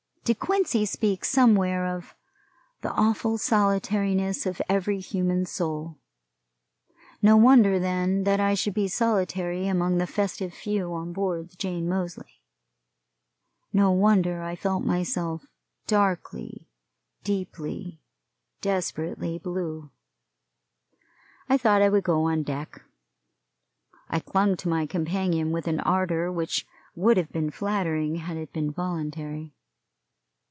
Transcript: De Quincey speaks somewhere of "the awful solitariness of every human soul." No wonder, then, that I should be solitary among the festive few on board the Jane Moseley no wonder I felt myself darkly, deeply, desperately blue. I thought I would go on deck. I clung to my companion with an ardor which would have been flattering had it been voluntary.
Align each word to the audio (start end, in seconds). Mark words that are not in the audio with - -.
De 0.23 0.35
Quincey 0.35 0.85
speaks 0.85 1.27
somewhere 1.29 1.85
of 1.87 2.15
"the 2.83 2.91
awful 2.91 3.37
solitariness 3.39 4.45
of 4.45 4.61
every 4.69 4.99
human 4.99 5.45
soul." 5.45 5.97
No 7.21 7.35
wonder, 7.35 7.79
then, 7.79 8.23
that 8.23 8.39
I 8.39 8.53
should 8.53 8.75
be 8.75 8.87
solitary 8.87 9.67
among 9.67 9.97
the 9.97 10.05
festive 10.07 10.53
few 10.53 10.93
on 10.93 11.11
board 11.11 11.49
the 11.49 11.55
Jane 11.55 11.89
Moseley 11.89 12.43
no 13.73 13.91
wonder 13.91 14.41
I 14.43 14.55
felt 14.55 14.85
myself 14.85 15.47
darkly, 15.87 16.69
deeply, 17.25 17.99
desperately 18.61 19.37
blue. 19.39 19.89
I 21.49 21.57
thought 21.57 21.81
I 21.81 21.89
would 21.89 22.03
go 22.05 22.23
on 22.25 22.43
deck. 22.43 22.83
I 24.07 24.19
clung 24.19 24.55
to 24.57 24.69
my 24.69 24.85
companion 24.85 25.51
with 25.51 25.67
an 25.67 25.79
ardor 25.81 26.31
which 26.31 26.65
would 26.95 27.17
have 27.17 27.33
been 27.33 27.49
flattering 27.51 28.15
had 28.17 28.37
it 28.37 28.53
been 28.53 28.71
voluntary. 28.71 29.55